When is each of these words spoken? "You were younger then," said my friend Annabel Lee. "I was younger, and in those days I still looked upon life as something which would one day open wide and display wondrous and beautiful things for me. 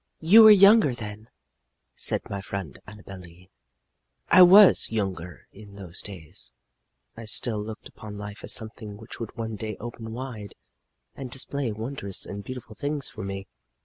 "You 0.21 0.41
were 0.41 0.49
younger 0.49 0.95
then," 0.95 1.29
said 1.93 2.27
my 2.27 2.41
friend 2.41 2.79
Annabel 2.87 3.19
Lee. 3.19 3.51
"I 4.29 4.41
was 4.41 4.89
younger, 4.91 5.45
and 5.51 5.61
in 5.61 5.75
those 5.75 6.01
days 6.01 6.51
I 7.15 7.25
still 7.25 7.63
looked 7.63 7.87
upon 7.89 8.17
life 8.17 8.43
as 8.43 8.51
something 8.51 8.97
which 8.97 9.19
would 9.19 9.37
one 9.37 9.55
day 9.57 9.77
open 9.79 10.11
wide 10.11 10.55
and 11.13 11.29
display 11.29 11.71
wondrous 11.71 12.25
and 12.25 12.43
beautiful 12.43 12.73
things 12.73 13.09
for 13.09 13.23
me. 13.23 13.45